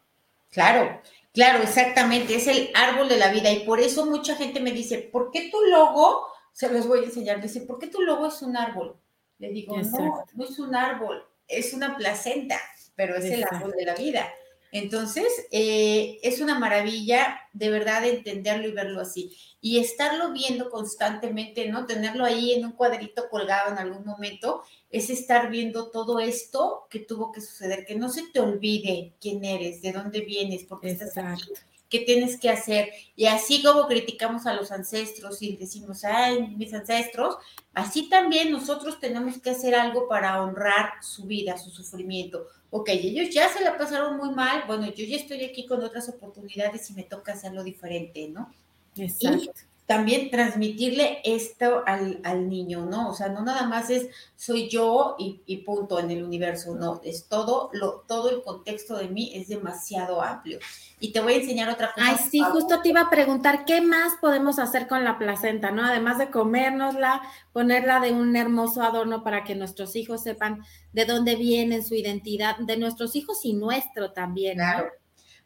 Claro, 0.52 1.02
claro, 1.34 1.62
exactamente, 1.62 2.36
es 2.36 2.48
el 2.48 2.72
árbol 2.74 3.08
de 3.08 3.18
la 3.18 3.32
vida 3.32 3.52
y 3.52 3.66
por 3.66 3.80
eso 3.80 4.06
mucha 4.06 4.36
gente 4.36 4.60
me 4.60 4.72
dice, 4.72 4.98
¿por 4.98 5.32
qué 5.32 5.50
tu 5.52 5.62
logo? 5.66 6.26
Se 6.54 6.70
los 6.70 6.88
voy 6.88 7.00
a 7.00 7.04
enseñar, 7.04 7.42
dice, 7.42 7.62
¿por 7.62 7.80
qué 7.80 7.88
tu 7.88 8.02
logo 8.02 8.28
es 8.28 8.42
un 8.42 8.58
árbol? 8.58 9.00
Le 9.38 9.50
digo, 9.52 9.78
no, 9.78 10.26
no 10.34 10.44
es 10.44 10.60
un 10.60 10.76
árbol, 10.76 11.24
es 11.48 11.74
una 11.74 11.96
placenta, 11.96 12.60
pero 12.96 13.16
es 13.16 13.26
el 13.26 13.44
árbol 13.44 13.74
de 13.78 13.86
la 13.86 13.96
vida. 13.96 14.30
Entonces, 14.72 15.28
eh, 15.52 16.20
es 16.22 16.42
una 16.42 16.58
maravilla 16.60 17.40
de 17.54 17.70
verdad 17.70 18.06
entenderlo 18.06 18.68
y 18.68 18.72
verlo 18.72 19.02
así. 19.02 19.36
Y 19.62 19.80
estarlo 19.80 20.32
viendo 20.32 20.70
constantemente, 20.70 21.68
¿no? 21.70 21.86
Tenerlo 21.86 22.24
ahí 22.24 22.54
en 22.54 22.66
un 22.66 22.72
cuadrito 22.74 23.30
colgado 23.30 23.72
en 23.72 23.78
algún 23.78 24.06
momento, 24.06 24.64
es 24.90 25.10
estar 25.10 25.50
viendo 25.50 25.90
todo 25.90 26.20
esto 26.20 26.88
que 26.90 27.00
tuvo 27.00 27.32
que 27.32 27.42
suceder, 27.42 27.86
que 27.86 27.96
no 27.96 28.10
se 28.10 28.24
te 28.32 28.40
olvide 28.40 29.14
quién 29.20 29.44
eres, 29.44 29.82
de 29.82 29.92
dónde 29.92 30.22
vienes, 30.22 30.64
porque 30.64 30.92
estás 30.92 31.18
aquí, 31.18 31.52
qué 31.90 32.00
tienes 32.00 32.40
que 32.40 32.50
hacer. 32.50 32.90
Y 33.16 33.26
así 33.26 33.64
como 33.64 33.88
criticamos 33.88 34.46
a 34.46 34.54
los 34.54 34.72
ancestros 34.72 35.42
y 35.42 35.56
decimos, 35.58 36.04
ay, 36.04 36.56
mis 36.58 36.74
ancestros, 36.74 37.38
así 37.74 38.10
también 38.10 38.52
nosotros 38.52 39.00
tenemos 39.00 39.40
que 39.40 39.50
hacer 39.50 39.76
algo 39.76 40.08
para 40.08 40.42
honrar 40.42 40.94
su 41.02 41.24
vida, 41.24 41.58
su 41.58 41.70
sufrimiento 41.70 42.48
ok, 42.72 42.90
ellos 42.90 43.34
ya 43.34 43.50
se 43.50 43.64
la 43.64 43.78
pasaron 43.78 44.18
muy 44.18 44.32
mal, 44.32 44.64
bueno, 44.68 44.86
yo 44.88 45.06
ya 45.06 45.18
estoy 45.18 45.44
aquí 45.44 45.66
con 45.66 45.84
otras 45.84 46.10
oportunidades 46.10 46.90
y 46.90 46.94
me 46.94 47.04
toca 47.04 47.34
hacerlo 47.34 47.64
diferente, 47.64 48.28
¿no? 48.30 48.54
Exacto. 48.96 49.62
También 49.90 50.30
transmitirle 50.30 51.20
esto 51.24 51.82
al, 51.88 52.48
niño, 52.48 52.86
¿no? 52.86 53.10
O 53.10 53.14
sea, 53.16 53.30
no 53.30 53.42
nada 53.42 53.66
más 53.66 53.90
es 53.90 54.08
soy 54.36 54.70
yo 54.70 55.16
y, 55.18 55.42
y, 55.48 55.64
punto 55.64 56.00
en 56.00 56.12
el 56.12 56.24
universo, 56.24 56.76
no, 56.76 57.02
es 57.04 57.26
todo, 57.28 57.72
lo, 57.74 58.04
todo 58.08 58.30
el 58.30 58.44
contexto 58.44 58.98
de 58.98 59.08
mí 59.08 59.32
es 59.34 59.48
demasiado 59.48 60.22
amplio. 60.22 60.60
Y 61.00 61.12
te 61.12 61.22
voy 61.22 61.34
a 61.34 61.38
enseñar 61.38 61.70
otra 61.70 61.92
cosa. 61.92 62.06
Ay, 62.08 62.18
sí, 62.30 62.40
justo 62.40 62.84
te 62.84 62.90
iba 62.90 63.02
a 63.02 63.10
preguntar, 63.10 63.66
¿qué 63.66 63.82
más 63.82 64.14
podemos 64.22 64.60
hacer 64.60 64.88
con 64.88 65.04
la 65.04 65.18
placenta, 65.18 65.72
no? 65.72 65.84
Además 65.84 66.20
de 66.20 66.30
comérnosla, 66.30 67.24
ponerla 67.52 68.00
de 68.00 68.12
un 68.12 68.36
hermoso 68.36 68.84
adorno 68.84 69.24
para 69.24 69.44
que 69.44 69.56
nuestros 69.56 69.96
hijos 69.96 70.22
sepan 70.22 70.64
de 70.94 71.06
dónde 71.06 71.36
viene 71.36 71.82
su 71.82 71.96
identidad, 71.96 72.58
de 72.60 72.78
nuestros 72.78 73.16
hijos 73.16 73.44
y 73.44 73.54
nuestro 73.54 74.12
también, 74.12 74.58
Claro. 74.58 74.92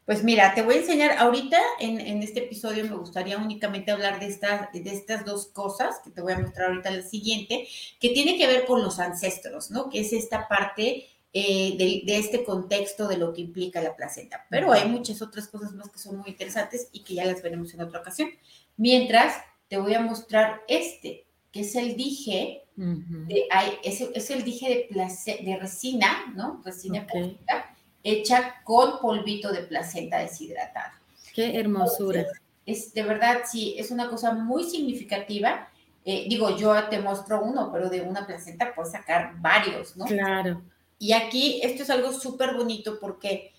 Pues 0.06 0.22
mira, 0.22 0.54
te 0.54 0.60
voy 0.60 0.74
a 0.74 0.78
enseñar 0.80 1.16
ahorita 1.18 1.58
en, 1.80 1.98
en, 1.98 2.22
este 2.22 2.40
episodio 2.40 2.84
me 2.84 2.96
gustaría 2.96 3.38
únicamente 3.38 3.90
hablar 3.90 4.20
de 4.20 4.26
estas, 4.26 4.70
de 4.72 4.90
estas 4.90 5.24
dos 5.24 5.46
cosas 5.46 6.00
que 6.04 6.10
te 6.10 6.20
voy 6.20 6.34
a 6.34 6.38
mostrar 6.38 6.68
ahorita 6.68 6.90
la 6.90 7.02
siguiente, 7.02 7.66
que 7.98 8.10
tiene 8.10 8.36
que 8.36 8.46
ver 8.46 8.66
con 8.66 8.82
los 8.82 8.98
ancestros, 8.98 9.70
¿no? 9.70 9.88
Que 9.88 10.00
es 10.00 10.12
esta 10.12 10.46
parte 10.46 11.06
eh, 11.36 11.76
de, 11.78 12.18
este 12.18 12.44
contexto 12.44 13.08
de 13.08 13.16
lo 13.16 13.32
que 13.32 13.40
implica 13.40 13.80
la 13.82 13.96
placenta. 13.96 14.46
Pero 14.50 14.72
hay 14.72 14.86
muchas 14.88 15.22
otras 15.22 15.48
cosas 15.48 15.72
más 15.72 15.88
que 15.88 15.98
son 15.98 16.18
muy 16.18 16.30
interesantes 16.30 16.90
y 16.92 17.02
que 17.02 17.14
ya 17.14 17.24
las 17.24 17.42
veremos 17.42 17.72
en 17.72 17.80
otra 17.80 18.00
ocasión. 18.00 18.28
Mientras, 18.76 19.34
te 19.68 19.78
voy 19.78 19.94
a 19.94 20.00
mostrar 20.00 20.60
este, 20.68 21.26
que 21.50 21.60
es 21.60 21.74
el 21.76 21.96
dije, 21.96 22.62
de, 22.76 23.48
es, 23.82 24.30
el 24.30 24.44
dije 24.44 24.88
de, 24.94 25.44
de 25.44 25.56
resina, 25.56 26.32
¿no? 26.36 26.60
Resina 26.62 27.06
hecha 28.04 28.62
con 28.62 29.00
polvito 29.00 29.50
de 29.50 29.62
placenta 29.62 30.18
deshidratado. 30.18 30.92
Qué 31.34 31.58
hermosura. 31.58 32.26
es 32.66 32.94
de 32.94 33.02
verdad, 33.02 33.40
sí, 33.50 33.74
es 33.76 33.90
una 33.90 34.08
cosa 34.08 34.32
muy 34.32 34.64
significativa. 34.64 35.68
Eh, 36.04 36.26
digo, 36.28 36.56
yo 36.56 36.74
te 36.88 37.00
muestro 37.00 37.42
uno, 37.42 37.72
pero 37.72 37.88
de 37.88 38.02
una 38.02 38.26
placenta 38.26 38.74
puedes 38.74 38.92
sacar 38.92 39.34
varios, 39.40 39.96
¿no? 39.96 40.04
Claro. 40.04 40.62
Y 40.98 41.12
aquí 41.12 41.60
esto 41.62 41.82
es 41.82 41.90
algo 41.90 42.12
súper 42.12 42.54
bonito 42.54 43.00
porque, 43.00 43.52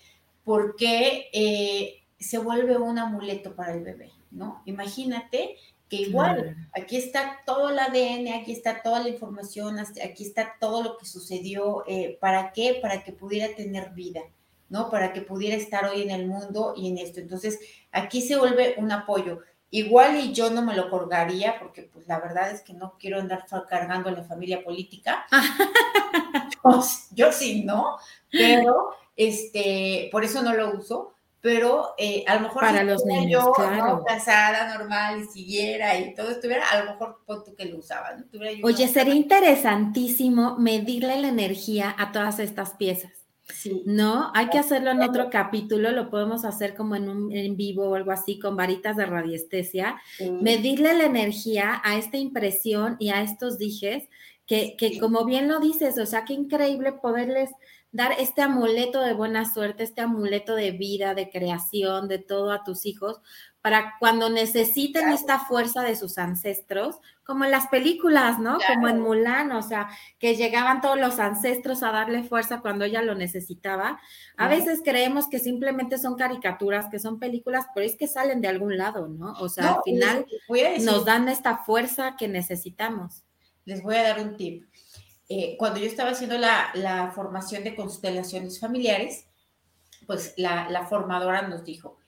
porque 0.44 1.28
eh, 1.32 2.02
se 2.18 2.38
vuelve 2.38 2.78
un 2.78 2.98
amuleto 2.98 3.54
para 3.54 3.74
el 3.74 3.82
bebé, 3.82 4.12
¿no? 4.30 4.62
Imagínate 4.64 5.56
que 5.88 5.96
igual, 5.96 6.56
aquí 6.72 6.96
está 6.96 7.40
todo 7.46 7.70
el 7.70 7.78
ADN, 7.78 8.40
aquí 8.40 8.52
está 8.52 8.82
toda 8.82 9.00
la 9.00 9.08
información, 9.08 9.78
aquí 9.78 10.24
está 10.24 10.56
todo 10.58 10.82
lo 10.82 10.98
que 10.98 11.06
sucedió, 11.06 11.84
eh, 11.86 12.18
¿para 12.20 12.52
qué? 12.52 12.78
Para 12.82 13.04
que 13.04 13.12
pudiera 13.12 13.54
tener 13.54 13.90
vida, 13.90 14.22
¿no? 14.68 14.90
Para 14.90 15.12
que 15.12 15.20
pudiera 15.20 15.56
estar 15.56 15.84
hoy 15.84 16.02
en 16.02 16.10
el 16.10 16.26
mundo 16.26 16.74
y 16.76 16.88
en 16.88 16.98
esto. 16.98 17.20
Entonces, 17.20 17.60
aquí 17.92 18.20
se 18.20 18.36
vuelve 18.36 18.74
un 18.78 18.90
apoyo. 18.90 19.40
Igual 19.70 20.16
y 20.16 20.32
yo 20.32 20.50
no 20.50 20.62
me 20.62 20.74
lo 20.74 20.90
colgaría 20.90 21.58
porque 21.58 21.82
pues 21.82 22.06
la 22.06 22.20
verdad 22.20 22.50
es 22.50 22.62
que 22.62 22.72
no 22.72 22.94
quiero 22.98 23.20
andar 23.20 23.44
cargando 23.68 24.08
a 24.08 24.12
la 24.12 24.22
familia 24.22 24.62
política. 24.62 25.26
yo 27.12 27.32
sí, 27.32 27.64
¿no? 27.64 27.98
Pero 28.30 28.90
este, 29.16 30.08
por 30.12 30.24
eso 30.24 30.42
no 30.42 30.52
lo 30.52 30.72
uso, 30.74 31.15
pero 31.46 31.94
eh, 31.96 32.24
a 32.26 32.34
lo 32.34 32.40
mejor 32.40 32.60
para 32.60 32.82
los 32.82 33.04
niños, 33.04 33.44
yo 33.44 33.52
claro. 33.52 34.02
casada, 34.04 34.76
normal, 34.76 35.22
y 35.22 35.26
siguiera 35.26 35.96
y 35.96 36.12
todo 36.12 36.32
estuviera, 36.32 36.68
a 36.68 36.82
lo 36.82 36.90
mejor 36.90 37.20
pon 37.24 37.44
tú 37.44 37.54
que 37.54 37.66
lo 37.66 37.78
usaba, 37.78 38.16
¿no? 38.16 38.24
Oye, 38.64 38.88
sería 38.88 39.14
interesantísimo 39.14 40.58
medirle 40.58 41.20
la 41.20 41.28
energía 41.28 41.94
a 41.96 42.10
todas 42.10 42.40
estas 42.40 42.72
piezas. 42.72 43.12
Sí. 43.44 43.84
No, 43.86 44.32
hay 44.34 44.48
que 44.48 44.58
hacerlo 44.58 44.90
en 44.90 45.02
otro 45.02 45.30
capítulo, 45.30 45.92
lo 45.92 46.10
podemos 46.10 46.44
hacer 46.44 46.74
como 46.74 46.96
en 46.96 47.08
un 47.08 47.30
en 47.30 47.56
vivo 47.56 47.90
o 47.90 47.94
algo 47.94 48.10
así 48.10 48.40
con 48.40 48.56
varitas 48.56 48.96
de 48.96 49.06
radiestesia, 49.06 50.00
medirle 50.42 50.94
la 50.94 51.04
energía 51.04 51.80
a 51.84 51.96
esta 51.96 52.16
impresión 52.16 52.96
y 52.98 53.10
a 53.10 53.22
estos 53.22 53.56
dijes, 53.56 54.08
que, 54.48 54.74
que 54.76 54.98
como 54.98 55.24
bien 55.24 55.46
lo 55.46 55.60
dices, 55.60 55.96
o 55.96 56.06
sea, 56.06 56.24
qué 56.24 56.32
increíble 56.32 56.90
poderles 56.90 57.50
dar 57.96 58.12
este 58.18 58.42
amuleto 58.42 59.00
de 59.00 59.14
buena 59.14 59.50
suerte, 59.50 59.82
este 59.82 60.02
amuleto 60.02 60.54
de 60.54 60.70
vida, 60.72 61.14
de 61.14 61.30
creación, 61.30 62.08
de 62.08 62.18
todo 62.18 62.52
a 62.52 62.62
tus 62.62 62.84
hijos, 62.84 63.22
para 63.62 63.94
cuando 63.98 64.28
necesiten 64.28 65.08
esta 65.08 65.38
fuerza 65.38 65.82
de 65.82 65.96
sus 65.96 66.18
ancestros, 66.18 67.00
como 67.24 67.46
en 67.46 67.50
las 67.50 67.68
películas, 67.68 68.38
¿no? 68.38 68.58
Como 68.66 68.88
en 68.88 69.00
Mulan, 69.00 69.50
o 69.52 69.62
sea, 69.62 69.88
que 70.18 70.36
llegaban 70.36 70.82
todos 70.82 71.00
los 71.00 71.18
ancestros 71.18 71.82
a 71.82 71.90
darle 71.90 72.22
fuerza 72.22 72.60
cuando 72.60 72.84
ella 72.84 73.00
lo 73.00 73.14
necesitaba. 73.14 73.98
A 74.36 74.46
veces 74.46 74.82
creemos 74.84 75.26
que 75.28 75.38
simplemente 75.38 75.96
son 75.96 76.16
caricaturas, 76.16 76.88
que 76.90 76.98
son 76.98 77.18
películas, 77.18 77.64
pero 77.74 77.86
es 77.86 77.96
que 77.96 78.08
salen 78.08 78.42
de 78.42 78.48
algún 78.48 78.76
lado, 78.76 79.08
¿no? 79.08 79.32
O 79.40 79.48
sea, 79.48 79.72
al 79.72 79.82
final 79.84 80.26
nos 80.82 81.04
dan 81.06 81.28
esta 81.28 81.56
fuerza 81.64 82.14
que 82.16 82.28
necesitamos. 82.28 83.24
Les 83.64 83.82
voy 83.82 83.96
a 83.96 84.02
dar 84.02 84.20
un 84.20 84.36
tip. 84.36 84.64
Eh, 85.28 85.56
cuando 85.58 85.80
yo 85.80 85.86
estaba 85.86 86.10
haciendo 86.10 86.38
la, 86.38 87.12
formación 87.14 87.64
de 87.64 87.74
constelaciones 87.74 88.60
familiares, 88.60 89.26
pues 90.06 90.34
la, 90.36 90.86
formadora 90.88 91.48
nos 91.48 91.64
dijo, 91.64 91.98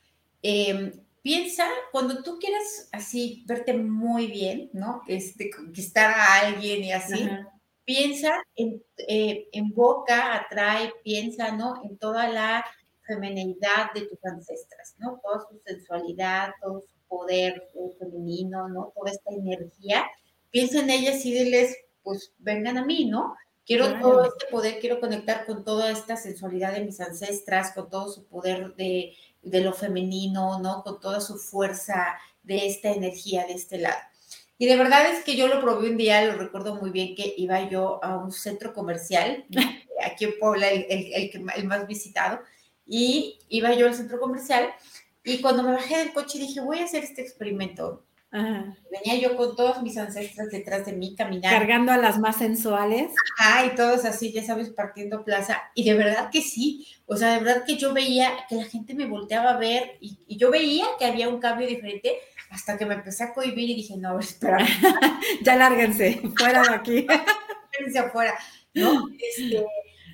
em, 0.42 0.92
piensa, 1.22 1.66
cuando 1.90 2.22
tú 2.22 2.38
quieras 2.38 2.88
así 2.92 3.44
verte 3.46 3.74
muy 3.74 4.28
bien, 4.28 4.70
¿no? 4.72 5.02
Este, 5.08 5.50
conquistar 5.50 6.10
a 6.10 6.46
alguien 6.46 6.84
y 6.84 6.92
así, 6.92 7.28
piensa 7.84 8.32
en, 8.54 8.82
eh, 8.98 9.48
en 9.52 9.70
boca, 9.74 10.34
atrae, 10.34 10.92
piensa, 11.02 11.52
¿no? 11.52 11.82
En 11.84 11.98
toda 11.98 12.28
la 12.28 12.64
femenidad 13.08 13.92
de 13.94 14.02
tus 14.02 14.24
ancestras, 14.24 14.94
¿no? 14.98 15.20
Toda 15.22 15.40
su 15.48 15.58
sensualidad, 15.64 16.52
todo 16.60 16.82
su 16.82 16.98
poder 17.08 17.68
femenino, 17.98 18.68
¿no? 18.68 18.92
Toda 18.94 19.10
esta 19.10 19.32
energía. 19.32 20.06
Piensa 20.50 20.80
en 20.80 20.90
ellas 20.90 21.24
y 21.24 21.32
diles, 21.32 21.76
pues 22.08 22.32
vengan 22.38 22.78
a 22.78 22.86
mí, 22.86 23.04
¿no? 23.04 23.36
Quiero 23.66 24.00
todo 24.00 24.24
este 24.24 24.46
poder, 24.50 24.80
quiero 24.80 24.98
conectar 24.98 25.44
con 25.44 25.62
toda 25.62 25.90
esta 25.90 26.16
sensualidad 26.16 26.72
de 26.72 26.86
mis 26.86 26.98
ancestras, 27.02 27.74
con 27.74 27.90
todo 27.90 28.10
su 28.10 28.24
poder 28.24 28.74
de, 28.76 29.14
lo 29.42 29.74
femenino, 29.74 30.58
¿no? 30.58 30.82
Con 30.82 31.00
toda 31.00 31.20
su 31.20 31.36
fuerza 31.36 32.18
de 32.42 32.66
esta 32.66 32.92
energía 32.92 33.44
de 33.44 33.52
este 33.52 33.76
lado. 33.76 33.98
Y 34.56 34.64
de 34.64 34.76
verdad 34.76 35.10
es 35.10 35.22
que 35.22 35.36
yo 35.36 35.48
lo 35.48 35.60
probé 35.60 35.90
un 35.90 35.98
día, 35.98 36.24
lo 36.24 36.38
recuerdo 36.38 36.76
muy 36.76 36.88
bien, 36.88 37.14
que 37.14 37.34
iba 37.36 37.68
yo 37.68 38.02
a 38.02 38.16
un 38.16 38.32
centro 38.32 38.72
comercial, 38.72 39.44
aquí 40.02 40.24
en 40.24 40.38
Puebla, 40.40 40.70
el, 40.70 40.86
el, 40.88 41.42
el, 41.54 41.64
más 41.66 41.86
visitado, 41.86 42.40
y 42.86 43.38
iba 43.50 43.74
yo 43.74 43.86
al 43.86 43.94
centro 43.94 44.18
comercial, 44.18 44.70
y 45.24 45.42
cuando 45.42 45.62
me 45.62 45.72
bajé 45.72 45.98
del 45.98 46.14
coche 46.14 46.38
dije, 46.38 46.62
voy 46.62 46.78
a 46.78 46.84
hacer 46.84 47.04
este 47.04 47.20
experimento. 47.20 48.02
Venía 48.30 49.20
yo 49.20 49.36
con 49.36 49.56
todos 49.56 49.82
mis 49.82 49.96
ancestras 49.96 50.50
detrás 50.50 50.84
de 50.84 50.92
mí 50.92 51.14
caminando. 51.16 51.56
Cargando 51.56 51.92
a 51.92 51.96
las 51.96 52.18
más 52.18 52.36
sensuales. 52.36 53.12
Ajá, 53.38 53.64
y 53.64 53.74
todos 53.74 54.04
así, 54.04 54.32
ya 54.32 54.44
sabes, 54.44 54.68
partiendo 54.70 55.24
plaza. 55.24 55.62
Y 55.74 55.84
de 55.84 55.94
verdad 55.94 56.28
que 56.30 56.42
sí. 56.42 56.86
O 57.06 57.16
sea, 57.16 57.32
de 57.32 57.44
verdad 57.44 57.64
que 57.64 57.76
yo 57.76 57.94
veía 57.94 58.30
que 58.48 58.56
la 58.56 58.64
gente 58.64 58.94
me 58.94 59.06
volteaba 59.06 59.50
a 59.52 59.58
ver 59.58 59.96
y, 60.00 60.18
yo 60.36 60.50
veía 60.50 60.86
que 60.98 61.06
había 61.06 61.28
un 61.28 61.40
cambio 61.40 61.66
diferente 61.66 62.18
hasta 62.50 62.76
que 62.76 62.86
me 62.86 62.94
empecé 62.94 63.24
a 63.24 63.32
cohibir 63.32 63.70
y 63.70 63.76
dije, 63.76 63.96
no, 63.96 64.18
espera. 64.18 64.58
ya 65.42 65.56
lárguense, 65.56 66.20
fuera 66.36 66.62
de 66.62 66.74
aquí. 66.74 67.06
Lárguense 67.72 67.98
afuera, 67.98 68.34
¿no? 68.74 69.08
Este, 69.18 69.64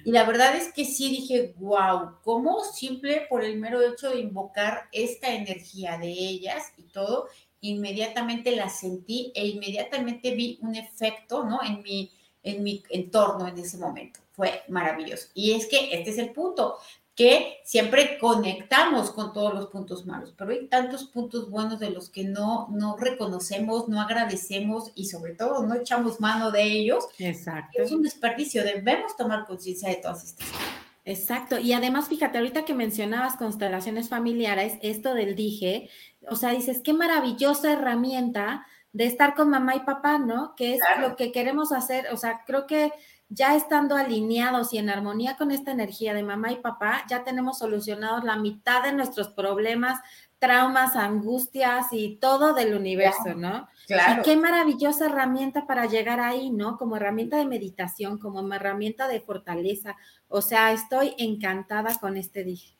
y 0.04 0.12
la 0.12 0.24
verdad 0.24 0.54
es 0.54 0.72
que 0.72 0.84
sí 0.84 1.08
dije, 1.08 1.54
wow, 1.56 2.18
cómo 2.22 2.62
simple 2.62 3.26
por 3.28 3.42
el 3.42 3.58
mero 3.58 3.80
hecho 3.80 4.10
de 4.10 4.20
invocar 4.20 4.88
esta 4.92 5.32
energía 5.32 5.96
de 5.96 6.08
ellas 6.08 6.72
y 6.76 6.82
todo, 6.82 7.28
inmediatamente 7.68 8.54
la 8.54 8.68
sentí 8.68 9.32
e 9.34 9.46
inmediatamente 9.46 10.34
vi 10.34 10.58
un 10.62 10.74
efecto, 10.74 11.44
¿no? 11.44 11.60
En 11.62 11.82
mi, 11.82 12.10
en 12.42 12.62
mi 12.62 12.82
entorno 12.90 13.48
en 13.48 13.58
ese 13.58 13.78
momento. 13.78 14.20
Fue 14.32 14.62
maravilloso. 14.68 15.28
Y 15.34 15.52
es 15.52 15.66
que 15.66 15.94
este 15.94 16.10
es 16.10 16.18
el 16.18 16.30
punto, 16.30 16.76
que 17.14 17.58
siempre 17.64 18.18
conectamos 18.18 19.12
con 19.12 19.32
todos 19.32 19.54
los 19.54 19.66
puntos 19.68 20.04
malos, 20.04 20.34
pero 20.36 20.50
hay 20.50 20.66
tantos 20.66 21.04
puntos 21.04 21.48
buenos 21.48 21.78
de 21.78 21.90
los 21.90 22.10
que 22.10 22.24
no, 22.24 22.68
no 22.72 22.96
reconocemos, 22.96 23.88
no 23.88 24.00
agradecemos 24.00 24.90
y 24.96 25.06
sobre 25.06 25.34
todo 25.34 25.64
no 25.64 25.74
echamos 25.74 26.20
mano 26.20 26.50
de 26.50 26.64
ellos. 26.64 27.04
Exacto. 27.18 27.80
Es 27.80 27.92
un 27.92 28.02
desperdicio, 28.02 28.64
debemos 28.64 29.16
tomar 29.16 29.46
conciencia 29.46 29.88
de 29.88 29.96
todas 29.96 30.24
estas 30.24 30.48
cosas. 30.48 30.84
Exacto. 31.06 31.58
Y 31.58 31.74
además, 31.74 32.08
fíjate, 32.08 32.38
ahorita 32.38 32.64
que 32.64 32.72
mencionabas 32.72 33.36
constelaciones 33.36 34.08
familiares, 34.08 34.78
esto 34.80 35.14
del 35.14 35.36
dije, 35.36 35.90
o 36.28 36.36
sea, 36.36 36.50
dices, 36.50 36.80
qué 36.82 36.92
maravillosa 36.92 37.72
herramienta 37.72 38.66
de 38.92 39.06
estar 39.06 39.34
con 39.34 39.50
mamá 39.50 39.74
y 39.74 39.80
papá, 39.80 40.18
¿no? 40.18 40.54
Que 40.54 40.74
es 40.74 40.80
lo 41.00 41.16
que 41.16 41.32
queremos 41.32 41.72
hacer. 41.72 42.06
O 42.12 42.16
sea, 42.16 42.42
creo 42.46 42.66
que 42.66 42.92
ya 43.28 43.56
estando 43.56 43.96
alineados 43.96 44.72
y 44.72 44.78
en 44.78 44.88
armonía 44.90 45.36
con 45.36 45.50
esta 45.50 45.72
energía 45.72 46.14
de 46.14 46.22
mamá 46.22 46.52
y 46.52 46.56
papá, 46.56 47.04
ya 47.08 47.24
tenemos 47.24 47.58
solucionados 47.58 48.22
la 48.22 48.36
mitad 48.36 48.84
de 48.84 48.92
nuestros 48.92 49.28
problemas, 49.30 49.98
traumas, 50.38 50.94
angustias 50.94 51.86
y 51.90 52.16
todo 52.20 52.54
del 52.54 52.74
universo, 52.74 53.34
¿no? 53.34 53.66
Claro. 53.86 54.20
Y 54.20 54.24
qué 54.24 54.36
maravillosa 54.36 55.06
herramienta 55.06 55.66
para 55.66 55.86
llegar 55.86 56.20
ahí, 56.20 56.50
¿no? 56.50 56.76
Como 56.76 56.96
herramienta 56.96 57.38
de 57.38 57.46
meditación, 57.46 58.18
como 58.18 58.52
herramienta 58.54 59.08
de 59.08 59.20
fortaleza. 59.20 59.96
O 60.28 60.42
sea, 60.42 60.72
estoy 60.72 61.14
encantada 61.18 61.98
con 61.98 62.16
este 62.16 62.44
dije. 62.44 62.76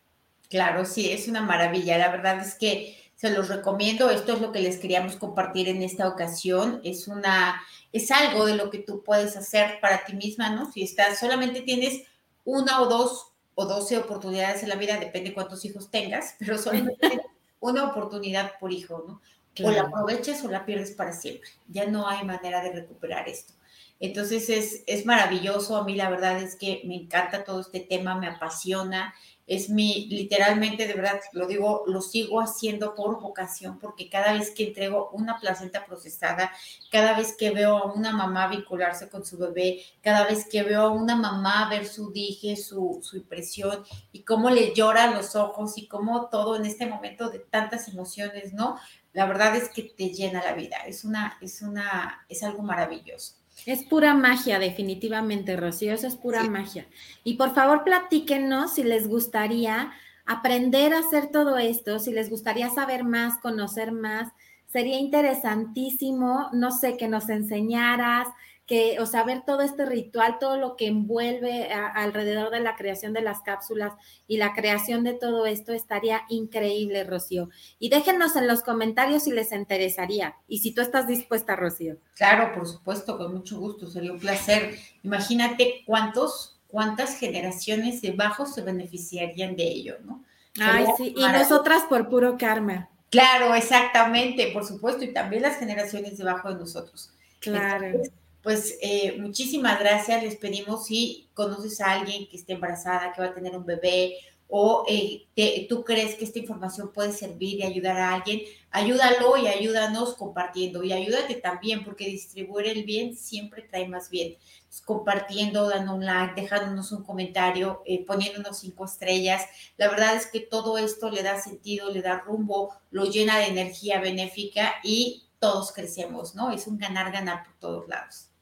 Claro, 0.48 0.84
sí, 0.84 1.10
es 1.10 1.26
una 1.26 1.40
maravilla. 1.40 1.98
La 1.98 2.10
verdad 2.10 2.38
es 2.38 2.54
que 2.56 3.03
se 3.24 3.30
los 3.30 3.48
recomiendo. 3.48 4.10
Esto 4.10 4.34
es 4.34 4.42
lo 4.42 4.52
que 4.52 4.60
les 4.60 4.76
queríamos 4.76 5.16
compartir 5.16 5.66
en 5.70 5.80
esta 5.80 6.06
ocasión. 6.06 6.82
Es 6.84 7.08
una, 7.08 7.58
es 7.90 8.10
algo 8.10 8.44
de 8.44 8.54
lo 8.54 8.68
que 8.68 8.80
tú 8.80 9.02
puedes 9.02 9.34
hacer 9.34 9.80
para 9.80 10.04
ti 10.04 10.12
misma, 10.12 10.50
¿no? 10.50 10.70
Si 10.70 10.82
estás, 10.82 11.18
solamente 11.18 11.62
tienes 11.62 12.02
una 12.44 12.82
o 12.82 12.86
dos 12.86 13.32
o 13.54 13.64
doce 13.64 13.96
oportunidades 13.96 14.62
en 14.62 14.68
la 14.68 14.74
vida, 14.74 14.98
depende 14.98 15.32
cuántos 15.32 15.64
hijos 15.64 15.90
tengas, 15.90 16.36
pero 16.38 16.58
solamente 16.58 16.98
una 17.60 17.84
oportunidad 17.84 18.58
por 18.60 18.74
hijo, 18.74 19.02
¿no? 19.08 19.22
O 19.66 19.70
la 19.70 19.84
aprovechas 19.84 20.44
o 20.44 20.50
la 20.50 20.66
pierdes 20.66 20.90
para 20.90 21.14
siempre. 21.14 21.48
Ya 21.68 21.86
no 21.86 22.06
hay 22.06 22.26
manera 22.26 22.62
de 22.62 22.72
recuperar 22.72 23.26
esto. 23.26 23.54
Entonces 24.00 24.50
es, 24.50 24.82
es 24.86 25.06
maravilloso. 25.06 25.78
A 25.78 25.84
mí 25.84 25.94
la 25.94 26.10
verdad 26.10 26.42
es 26.42 26.56
que 26.56 26.82
me 26.84 26.96
encanta 26.96 27.44
todo 27.44 27.62
este 27.62 27.80
tema, 27.80 28.16
me 28.16 28.26
apasiona 28.26 29.14
es 29.46 29.68
mi, 29.68 30.06
literalmente, 30.06 30.86
de 30.86 30.94
verdad, 30.94 31.20
lo 31.32 31.46
digo, 31.46 31.84
lo 31.86 32.00
sigo 32.00 32.40
haciendo 32.40 32.94
por 32.94 33.20
vocación, 33.20 33.78
porque 33.78 34.08
cada 34.08 34.32
vez 34.32 34.50
que 34.50 34.68
entrego 34.68 35.10
una 35.10 35.38
placenta 35.38 35.84
procesada, 35.84 36.50
cada 36.90 37.16
vez 37.16 37.36
que 37.36 37.50
veo 37.50 37.76
a 37.76 37.92
una 37.92 38.12
mamá 38.12 38.48
vincularse 38.48 39.08
con 39.10 39.24
su 39.24 39.36
bebé, 39.36 39.82
cada 40.00 40.24
vez 40.26 40.46
que 40.48 40.62
veo 40.62 40.82
a 40.82 40.90
una 40.90 41.14
mamá 41.14 41.68
ver 41.68 41.86
su 41.86 42.10
dije, 42.10 42.56
su, 42.56 43.00
su 43.02 43.16
impresión 43.16 43.84
y 44.12 44.22
cómo 44.22 44.50
le 44.50 44.74
lloran 44.74 45.14
los 45.14 45.36
ojos 45.36 45.76
y 45.76 45.88
cómo 45.88 46.28
todo 46.30 46.56
en 46.56 46.64
este 46.64 46.86
momento 46.86 47.28
de 47.28 47.40
tantas 47.40 47.88
emociones, 47.88 48.54
¿no? 48.54 48.78
La 49.12 49.26
verdad 49.26 49.54
es 49.56 49.68
que 49.68 49.82
te 49.82 50.08
llena 50.08 50.42
la 50.42 50.54
vida, 50.54 50.78
es 50.86 51.04
una, 51.04 51.38
es 51.40 51.62
una, 51.62 52.24
es 52.28 52.42
algo 52.42 52.62
maravilloso. 52.62 53.43
Es 53.66 53.84
pura 53.84 54.14
magia, 54.14 54.58
definitivamente, 54.58 55.56
Rocío, 55.56 55.94
eso 55.94 56.06
es 56.06 56.16
pura 56.16 56.44
magia. 56.44 56.86
Y 57.22 57.34
por 57.34 57.54
favor, 57.54 57.84
platíquenos 57.84 58.74
si 58.74 58.82
les 58.82 59.08
gustaría 59.08 59.92
aprender 60.26 60.92
a 60.92 60.98
hacer 60.98 61.28
todo 61.28 61.58
esto, 61.58 61.98
si 61.98 62.12
les 62.12 62.30
gustaría 62.30 62.68
saber 62.70 63.04
más, 63.04 63.38
conocer 63.38 63.92
más. 63.92 64.32
Sería 64.66 64.98
interesantísimo, 64.98 66.50
no 66.52 66.72
sé, 66.72 66.96
que 66.96 67.08
nos 67.08 67.28
enseñaras, 67.28 68.28
que, 68.66 68.98
o 68.98 69.06
sea, 69.06 69.24
ver 69.24 69.42
todo 69.44 69.60
este 69.60 69.84
ritual, 69.84 70.38
todo 70.40 70.56
lo 70.56 70.76
que 70.76 70.86
envuelve 70.86 71.70
alrededor 71.70 72.50
de 72.50 72.60
la 72.60 72.76
creación 72.76 73.12
de 73.12 73.20
las 73.20 73.42
cápsulas 73.42 73.92
y 74.26 74.38
la 74.38 74.54
creación 74.54 75.04
de 75.04 75.12
todo 75.12 75.44
esto 75.44 75.72
estaría 75.72 76.22
increíble, 76.28 77.04
Rocío. 77.04 77.50
Y 77.78 77.90
déjenos 77.90 78.36
en 78.36 78.46
los 78.46 78.62
comentarios 78.62 79.24
si 79.24 79.32
les 79.32 79.52
interesaría 79.52 80.36
y 80.48 80.58
si 80.58 80.72
tú 80.72 80.80
estás 80.80 81.06
dispuesta, 81.06 81.56
Rocío. 81.56 81.98
Claro, 82.14 82.54
por 82.54 82.66
supuesto, 82.66 83.18
con 83.18 83.34
mucho 83.34 83.58
gusto, 83.58 83.90
sería 83.90 84.12
un 84.12 84.18
placer. 84.18 84.76
Imagínate 85.02 85.82
cuántos, 85.84 86.58
cuántas 86.66 87.18
generaciones 87.18 88.00
de 88.00 88.12
bajos 88.12 88.54
se 88.54 88.62
beneficiarían 88.62 89.56
de 89.56 89.64
ello, 89.64 89.96
¿no? 90.04 90.24
Ay, 90.58 90.86
sí, 90.96 91.14
y 91.14 91.22
nosotras 91.22 91.82
por 91.88 92.08
puro 92.08 92.38
karma. 92.38 92.88
Claro, 93.10 93.54
exactamente, 93.54 94.50
por 94.52 94.64
supuesto, 94.64 95.04
y 95.04 95.12
también 95.12 95.42
las 95.42 95.58
generaciones 95.58 96.16
debajo 96.16 96.48
de 96.48 96.60
nosotros. 96.60 97.12
Claro 97.40 98.00
pues 98.44 98.78
eh, 98.80 99.16
muchísimas 99.18 99.80
gracias. 99.80 100.22
Les 100.22 100.36
pedimos 100.36 100.86
si 100.86 101.28
conoces 101.34 101.80
a 101.80 101.92
alguien 101.92 102.28
que 102.28 102.36
esté 102.36 102.52
embarazada, 102.52 103.12
que 103.12 103.22
va 103.22 103.28
a 103.28 103.34
tener 103.34 103.56
un 103.56 103.66
bebé 103.66 104.18
o 104.48 104.84
eh, 104.86 105.66
tú 105.68 105.82
crees 105.82 106.14
que 106.16 106.24
esta 106.24 106.38
información 106.38 106.92
puede 106.92 107.12
servir 107.12 107.58
y 107.58 107.62
ayudar 107.62 107.96
a 107.96 108.14
alguien, 108.14 108.42
ayúdalo 108.70 109.36
y 109.36 109.48
ayúdanos 109.48 110.14
compartiendo 110.14 110.84
y 110.84 110.92
ayúdate 110.92 111.34
también 111.36 111.82
porque 111.82 112.06
distribuir 112.06 112.66
el 112.66 112.84
bien 112.84 113.16
siempre 113.16 113.62
trae 113.62 113.88
más 113.88 114.10
bien. 114.10 114.36
compartiendo, 114.84 115.68
dando 115.68 115.94
un 115.94 116.04
like, 116.04 116.40
dejándonos 116.40 116.92
un 116.92 117.04
comentario, 117.04 117.82
eh, 117.86 118.04
poniéndonos 118.04 118.58
cinco 118.58 118.84
estrellas. 118.84 119.42
La 119.76 119.88
verdad 119.88 120.16
es 120.16 120.26
que 120.26 120.40
todo 120.40 120.78
esto 120.78 121.10
le 121.10 121.22
da 121.22 121.40
sentido, 121.40 121.90
le 121.90 122.02
da 122.02 122.20
rumbo, 122.20 122.74
lo 122.90 123.04
llena 123.06 123.38
de 123.38 123.46
energía 123.46 124.00
benéfica 124.00 124.74
y 124.82 125.24
todos 125.38 125.72
crecemos, 125.72 126.34
¿no? 126.34 126.50
Es 126.50 126.66
un 126.66 126.78
ganar-ganar 126.78 127.44
por 127.44 127.54
todos 127.58 127.88
lados. 127.88 128.33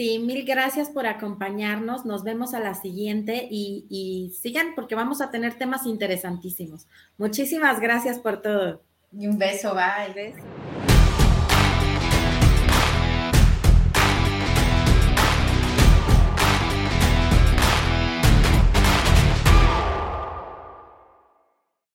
Sí, 0.00 0.18
mil 0.18 0.46
gracias 0.46 0.88
por 0.88 1.06
acompañarnos. 1.06 2.06
Nos 2.06 2.24
vemos 2.24 2.54
a 2.54 2.60
la 2.60 2.72
siguiente 2.72 3.46
y, 3.50 4.34
sigan 4.40 4.74
porque 4.74 4.94
vamos 4.94 5.20
a 5.20 5.30
tener 5.30 5.58
temas 5.58 5.84
interesantísimos. 5.84 6.86
Muchísimas 7.18 7.80
gracias 7.80 8.18
por 8.18 8.40
todo. 8.40 8.80
Y 9.12 9.26
un 9.26 9.36
beso, 9.36 9.74
bye. 9.74 10.32